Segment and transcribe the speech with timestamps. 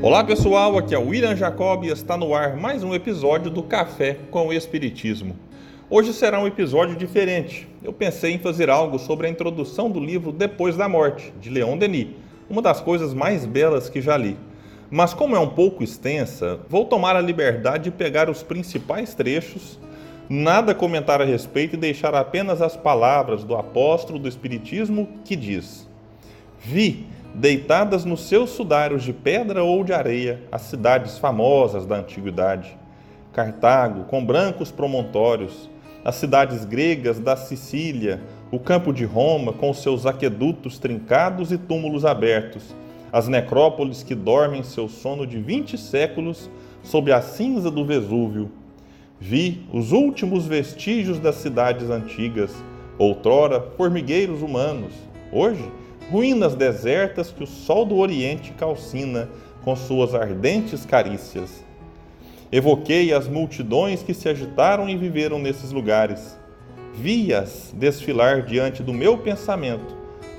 [0.00, 3.64] Olá pessoal, aqui é o William Jacob e está no ar mais um episódio do
[3.64, 5.36] Café com o Espiritismo.
[5.90, 7.66] Hoje será um episódio diferente.
[7.82, 11.76] Eu pensei em fazer algo sobre a introdução do livro Depois da Morte, de Leon
[11.76, 12.10] Denis,
[12.48, 14.36] uma das coisas mais belas que já li.
[14.88, 19.80] Mas como é um pouco extensa, vou tomar a liberdade de pegar os principais trechos,
[20.28, 25.88] nada comentar a respeito e deixar apenas as palavras do apóstolo do Espiritismo que diz:
[26.60, 27.04] Vi
[27.38, 32.76] deitadas nos seus sudários de pedra ou de areia, as cidades famosas da antiguidade.
[33.32, 35.70] Cartago, com brancos promontórios,
[36.04, 38.20] as cidades gregas da Sicília,
[38.50, 42.74] o campo de Roma, com seus aquedutos trincados e túmulos abertos,
[43.12, 46.50] as necrópolis que dormem seu sono de vinte séculos
[46.82, 48.50] sob a cinza do Vesúvio.
[49.20, 52.52] Vi os últimos vestígios das cidades antigas,
[52.98, 54.92] outrora formigueiros humanos,
[55.32, 55.64] hoje
[56.10, 59.28] ruínas desertas que o sol do Oriente calcina
[59.62, 61.64] com suas ardentes carícias.
[62.50, 66.38] Evoquei as multidões que se agitaram e viveram nesses lugares.
[66.94, 69.94] Vi-as desfilar diante do meu pensamento,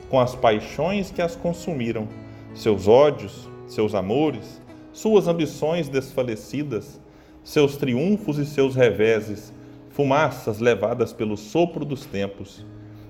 [0.09, 2.07] com as paixões que as consumiram,
[2.55, 4.59] seus ódios, seus amores,
[4.91, 6.99] suas ambições desfalecidas,
[7.43, 9.53] seus triunfos e seus reveses,
[9.91, 12.65] fumaças levadas pelo sopro dos tempos.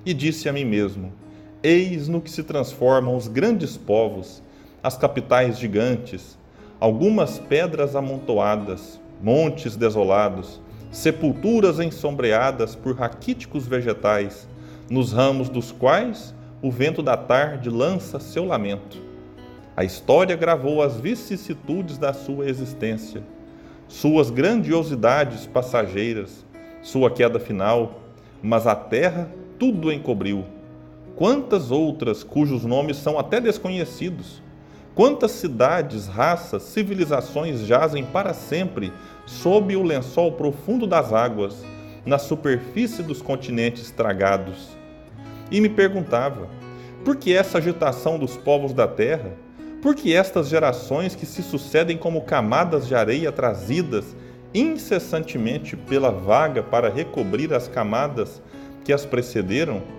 [0.05, 1.13] E disse a mim mesmo:
[1.61, 4.41] Eis no que se transformam os grandes povos,
[4.81, 6.37] as capitais gigantes,
[6.79, 14.47] algumas pedras amontoadas, montes desolados, sepulturas ensombreadas por raquíticos vegetais,
[14.89, 18.97] nos ramos dos quais o vento da tarde lança seu lamento.
[19.75, 23.21] A história gravou as vicissitudes da sua existência,
[23.85, 26.45] suas grandiosidades passageiras,
[26.81, 27.99] sua queda final,
[28.41, 30.45] mas a terra tudo encobriu
[31.19, 34.41] Quantas outras cujos nomes são até desconhecidos?
[34.95, 38.93] Quantas cidades, raças, civilizações jazem para sempre
[39.25, 41.61] sob o lençol profundo das águas,
[42.05, 44.69] na superfície dos continentes tragados?
[45.51, 46.47] E me perguntava:
[47.03, 49.33] por que essa agitação dos povos da terra?
[49.81, 54.15] Por que estas gerações que se sucedem como camadas de areia trazidas
[54.53, 58.41] incessantemente pela vaga para recobrir as camadas
[58.85, 59.98] que as precederam?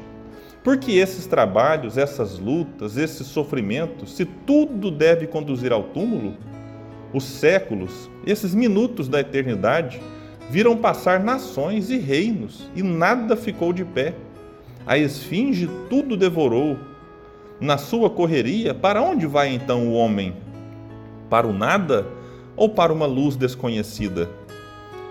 [0.63, 6.35] Porque esses trabalhos, essas lutas, esses sofrimentos, se tudo deve conduzir ao túmulo,
[7.13, 10.01] os séculos, esses minutos da eternidade,
[10.51, 14.15] viram passar nações e reinos e nada ficou de pé.
[14.87, 16.77] A esfinge tudo devorou.
[17.61, 20.35] Na sua correria, para onde vai então o homem?
[21.29, 22.07] Para o nada
[22.57, 24.29] ou para uma luz desconhecida?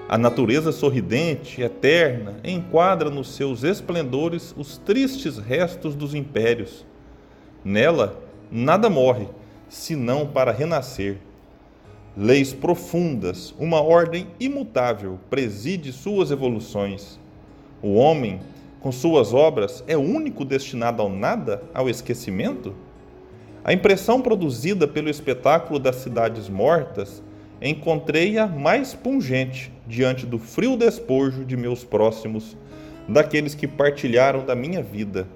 [0.10, 6.84] A natureza sorridente, eterna, enquadra nos seus esplendores os tristes restos dos impérios.
[7.64, 8.20] Nela,
[8.50, 9.28] nada morre,
[9.68, 11.18] senão para renascer.
[12.18, 17.20] Leis profundas, uma ordem imutável preside suas evoluções.
[17.80, 18.42] O homem,
[18.80, 22.74] com suas obras, é único destinado ao nada, ao esquecimento?
[23.64, 27.22] A impressão produzida pelo espetáculo das cidades mortas
[27.62, 32.56] encontrei-a mais pungente diante do frio despojo de meus próximos,
[33.08, 35.28] daqueles que partilharam da minha vida.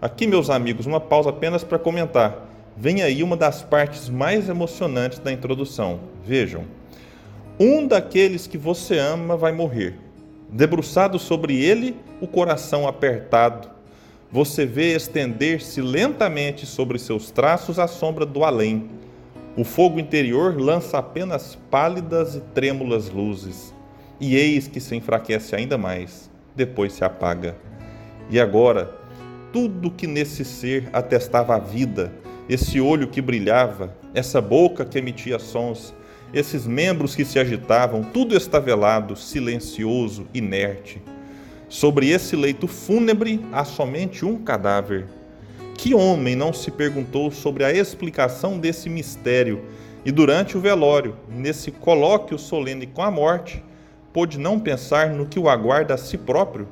[0.00, 2.46] Aqui, meus amigos, uma pausa apenas para comentar.
[2.76, 6.00] Vem aí uma das partes mais emocionantes da introdução.
[6.24, 6.64] Vejam.
[7.58, 9.98] Um daqueles que você ama vai morrer.
[10.50, 13.68] Debruçado sobre ele, o coração apertado,
[14.30, 18.88] você vê estender-se lentamente sobre seus traços a sombra do além
[19.56, 23.74] o fogo interior lança apenas pálidas e trêmulas luzes,
[24.20, 27.56] e eis que se enfraquece ainda mais, depois se apaga.
[28.28, 28.94] E agora,
[29.54, 32.12] tudo que nesse ser atestava a vida,
[32.48, 35.94] esse olho que brilhava, essa boca que emitia sons,
[36.34, 41.00] esses membros que se agitavam, tudo está velado, silencioso, inerte.
[41.66, 45.06] Sobre esse leito fúnebre há somente um cadáver,
[45.76, 49.62] que homem não se perguntou sobre a explicação desse mistério
[50.04, 53.62] e durante o velório, nesse colóquio solene com a morte,
[54.12, 56.68] pôde não pensar no que o aguarda a si próprio?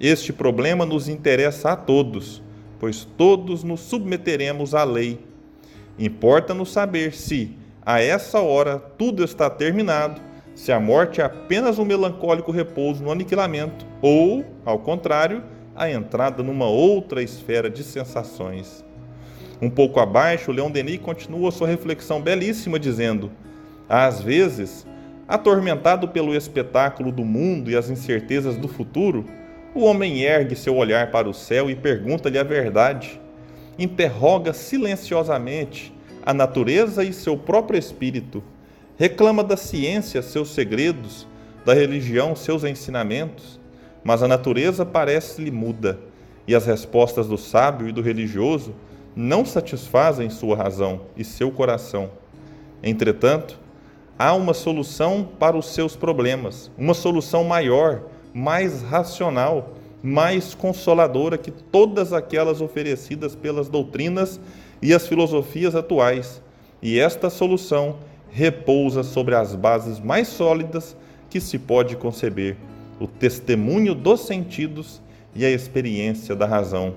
[0.00, 2.42] Este problema nos interessa a todos,
[2.80, 5.20] pois todos nos submeteremos à lei.
[5.98, 10.20] Importa-nos saber se, a essa hora, tudo está terminado,
[10.54, 15.42] se a morte é apenas um melancólico repouso no aniquilamento, ou, ao contrário,
[15.74, 18.84] a entrada numa outra esfera de sensações.
[19.60, 23.30] Um pouco abaixo, Leon Denis continua sua reflexão belíssima, dizendo:
[23.88, 24.86] Às vezes,
[25.26, 29.24] atormentado pelo espetáculo do mundo e as incertezas do futuro,
[29.74, 33.20] o homem ergue seu olhar para o céu e pergunta-lhe a verdade.
[33.78, 35.92] Interroga silenciosamente
[36.24, 38.42] a natureza e seu próprio espírito,
[38.96, 41.26] reclama da ciência seus segredos,
[41.66, 43.60] da religião seus ensinamentos,
[44.04, 45.98] mas a natureza parece-lhe muda,
[46.46, 48.74] e as respostas do sábio e do religioso
[49.16, 52.10] não satisfazem sua razão e seu coração.
[52.82, 53.58] Entretanto,
[54.18, 58.02] há uma solução para os seus problemas, uma solução maior,
[58.34, 64.38] mais racional, mais consoladora que todas aquelas oferecidas pelas doutrinas
[64.82, 66.42] e as filosofias atuais.
[66.82, 67.96] E esta solução
[68.30, 70.94] repousa sobre as bases mais sólidas
[71.30, 72.56] que se pode conceber:
[73.00, 75.02] o testemunho dos sentidos
[75.34, 76.94] e a experiência da razão.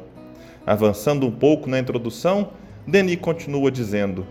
[0.66, 2.50] Avançando um pouco na introdução,
[2.86, 4.26] Denis continua dizendo: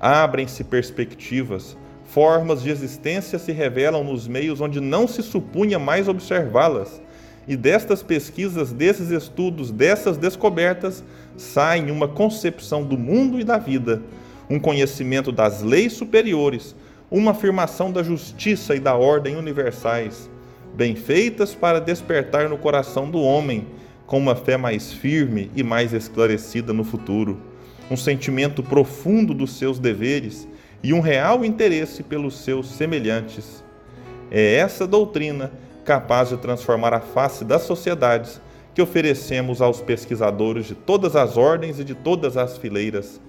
[0.00, 7.00] abrem-se perspectivas, formas de existência se revelam nos meios onde não se supunha mais observá-las.
[7.46, 11.04] E destas pesquisas, desses estudos, dessas descobertas,
[11.36, 14.02] sai uma concepção do mundo e da vida,
[14.48, 16.74] um conhecimento das leis superiores,
[17.10, 20.30] uma afirmação da justiça e da ordem universais,
[20.74, 23.66] bem feitas para despertar no coração do homem
[24.06, 27.40] com uma fé mais firme e mais esclarecida no futuro,
[27.90, 30.48] um sentimento profundo dos seus deveres
[30.82, 33.62] e um real interesse pelos seus semelhantes.
[34.30, 35.52] É essa doutrina
[35.84, 38.40] capaz de transformar a face das sociedades
[38.74, 43.20] que oferecemos aos pesquisadores de todas as ordens e de todas as fileiras.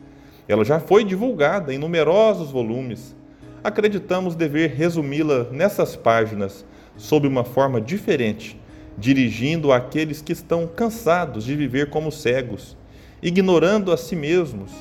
[0.48, 3.15] Ela já foi divulgada em numerosos volumes.
[3.63, 6.65] Acreditamos dever resumi-la nessas páginas
[6.97, 8.59] sob uma forma diferente,
[8.97, 12.77] dirigindo àqueles que estão cansados de viver como cegos,
[13.21, 14.71] ignorando a si mesmos,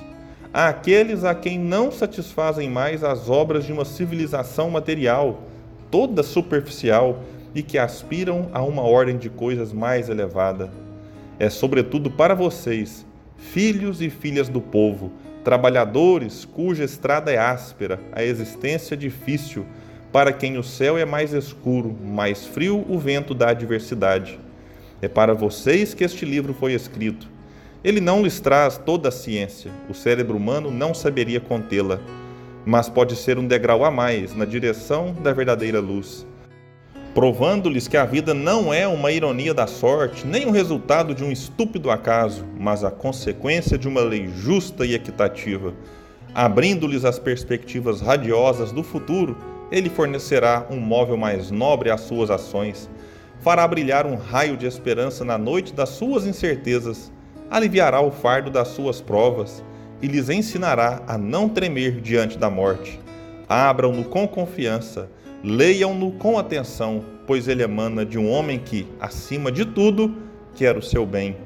[0.53, 5.43] àqueles a quem não satisfazem mais as obras de uma civilização material,
[5.91, 7.23] toda superficial
[7.55, 10.71] e que aspiram a uma ordem de coisas mais elevada.
[11.39, 13.05] É sobretudo para vocês,
[13.37, 15.13] filhos e filhas do povo,
[15.43, 19.67] trabalhadores cuja estrada é áspera, a existência difícil,
[20.15, 24.39] para quem o céu é mais escuro, mais frio o vento da adversidade.
[25.03, 27.29] É para vocês que este livro foi escrito.
[27.83, 31.99] Ele não lhes traz toda a ciência, o cérebro humano não saberia contê-la,
[32.65, 36.25] mas pode ser um degrau a mais na direção da verdadeira luz,
[37.13, 41.33] provando-lhes que a vida não é uma ironia da sorte, nem o resultado de um
[41.33, 45.75] estúpido acaso, mas a consequência de uma lei justa e equitativa,
[46.33, 52.89] abrindo-lhes as perspectivas radiosas do futuro ele fornecerá um móvel mais nobre às suas ações,
[53.41, 57.13] fará brilhar um raio de esperança na noite das suas incertezas,
[57.51, 59.63] aliviará o fardo das suas provas
[60.01, 63.01] e lhes ensinará a não tremer diante da morte.
[63.49, 65.11] Abram-no com confiança,
[65.43, 70.15] leiam-no com atenção, pois ele emana de um homem que, acima de tudo,
[70.55, 71.37] quer o seu bem.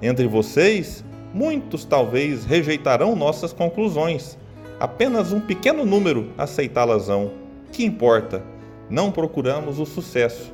[0.00, 4.38] Entre vocês, muitos talvez rejeitarão nossas conclusões,
[4.80, 8.42] apenas um pequeno número aceitá-las-ão que importa?
[8.88, 10.52] Não procuramos o sucesso.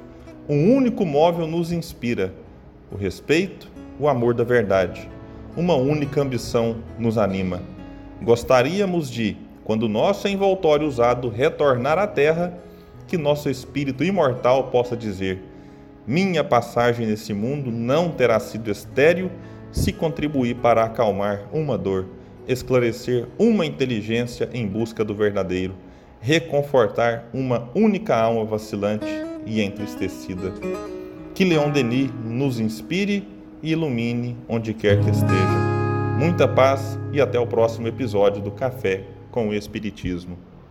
[0.49, 2.33] Um único móvel nos inspira:
[2.91, 3.71] o respeito,
[4.01, 5.09] o amor da verdade.
[5.57, 7.63] Uma única ambição nos anima.
[8.23, 12.59] Gostaríamos de, quando nosso envoltório usado retornar à Terra,
[13.07, 15.43] que nosso espírito imortal possa dizer:
[16.07, 19.31] Minha passagem nesse mundo não terá sido estéril
[19.71, 22.07] se contribuir para acalmar uma dor,
[22.49, 25.75] esclarecer uma inteligência em busca do verdadeiro
[26.23, 29.05] reconfortar uma única alma vacilante
[29.45, 30.55] e entristecida.
[31.35, 33.29] Que Leon Denis nos inspire
[33.61, 35.73] e ilumine onde quer que esteja.
[36.17, 40.39] Muita paz e até o próximo episódio do Café com o Espiritismo.